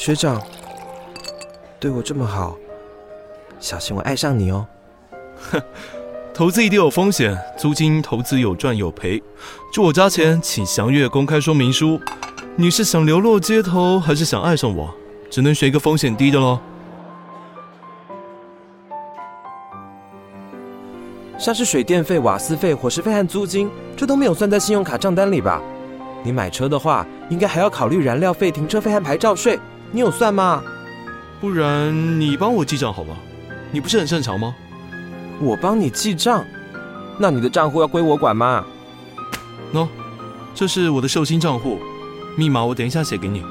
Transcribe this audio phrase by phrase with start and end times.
[0.00, 0.42] 学长，
[1.78, 2.56] 对我这么好，
[3.58, 4.66] 小心我爱上你哦。
[5.52, 5.60] 哼，
[6.32, 9.22] 投资一定有风险，租金投资有赚有赔。
[9.70, 12.00] 住我家前，请详阅公开说明书。
[12.56, 14.88] 你是想流落街头，还是想爱上我？
[15.30, 16.58] 只能选一个风险低的喽。
[21.38, 25.60] 像是水电费、瓦斯费、伙食费和租金，这都没有算在信用卡账单里吧？
[26.22, 29.60] 你买车的话，应该还要考虑燃料费、停车费和牌照税，
[29.92, 30.62] 你有算吗？
[31.40, 33.16] 不然你帮我记账好吗？
[33.72, 34.54] 你不是很擅长吗？
[35.40, 36.44] 我帮你记账，
[37.18, 38.64] 那你的账户要归我管吗？
[39.72, 39.88] 喏，
[40.54, 41.78] 这是我的寿星账户，
[42.36, 43.42] 密码我等一下写给你。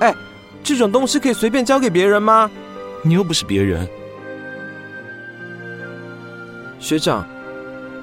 [0.00, 0.14] 哎，
[0.62, 2.50] 这种东西可以随便交给别人吗？
[3.02, 3.88] 你又不是别人。
[6.78, 7.26] 学长，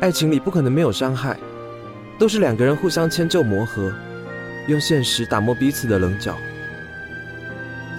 [0.01, 1.37] 爱情里不可能没有伤害，
[2.17, 3.93] 都是两个人互相迁就磨合，
[4.67, 6.35] 用现实打磨彼此的棱角。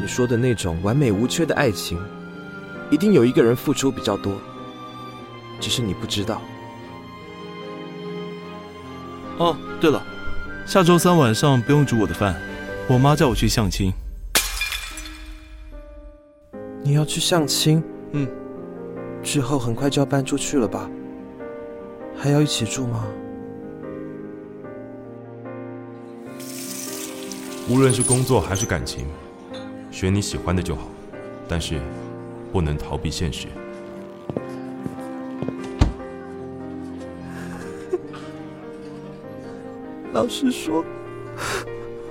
[0.01, 1.99] 你说的那种完美无缺的爱情，
[2.91, 4.35] 一定有一个人付出比较多。
[5.59, 6.41] 只是你不知道。
[9.39, 10.03] 哦，对了，
[10.67, 12.35] 下周三晚上不用煮我的饭，
[12.89, 13.93] 我妈叫我去相亲。
[16.83, 17.83] 你要去相亲？
[18.13, 18.29] 嗯。
[19.23, 20.89] 之后很快就要搬出去了吧？
[22.17, 23.05] 还要一起住吗？
[27.69, 29.05] 无论是工作还是感情，
[29.97, 30.83] 选你喜欢的就好，
[31.49, 31.81] 但是
[32.53, 33.47] 不能逃避现实。
[40.13, 40.85] 老实说，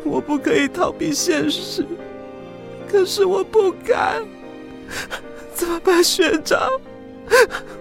[0.04, 1.86] 我不可以逃避现实，
[2.90, 4.24] 可是我不敢，
[5.54, 6.68] 怎么办，学长？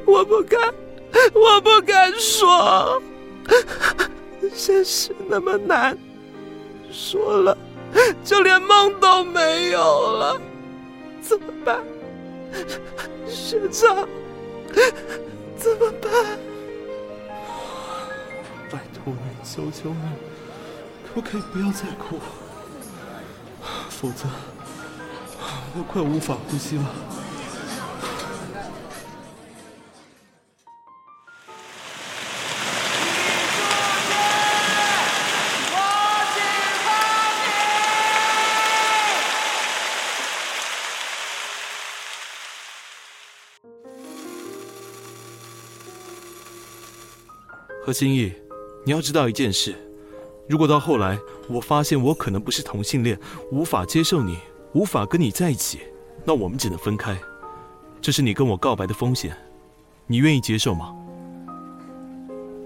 [0.05, 0.61] 我不敢，
[1.33, 3.01] 我不敢说，
[4.53, 5.97] 现实那么难，
[6.93, 7.57] 说了
[8.25, 10.41] 就连梦都没有了，
[11.21, 11.83] 怎么办，
[13.29, 14.09] 学长？
[15.57, 16.13] 怎么办？
[18.71, 20.09] 拜托你，求求你，
[21.07, 22.19] 可不可以不要再哭？
[23.89, 24.29] 否则
[25.77, 26.85] 我快无法呼吸了。
[47.87, 48.33] 何心意，
[48.87, 49.75] 你要知道一件事：
[50.49, 51.19] 如果到后来
[51.51, 53.21] 我发现我可能不是同性恋，
[53.53, 54.39] 无法接受你，
[54.73, 55.81] 无法跟你在一起，
[56.25, 57.15] 那我们只能分开。
[58.01, 59.37] 这是你跟我告白的风险，
[60.07, 60.97] 你愿意接受吗？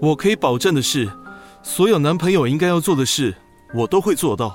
[0.01, 1.11] 我可以保证的是，
[1.61, 3.35] 所有男朋友应该要做的事，
[3.75, 4.53] 我都会做到。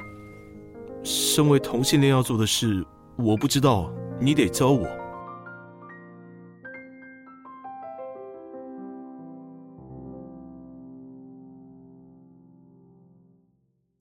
[1.03, 2.83] 身为同性恋要做的事，
[3.17, 4.89] 我不知道，你得教我。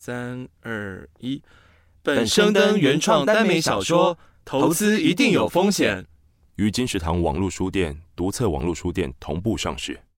[0.05, 1.41] 三二一，
[2.01, 6.05] 本生登原创耽美小说，投资一定有风险。
[6.57, 9.97] 与金石堂网络书店独册网络书店同步上市。